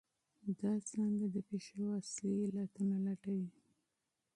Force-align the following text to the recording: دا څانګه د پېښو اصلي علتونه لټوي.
دا 0.59 0.71
څانګه 0.89 1.25
د 1.35 1.37
پېښو 1.49 1.81
اصلي 2.01 2.35
علتونه 2.47 2.95
لټوي. 3.05 3.49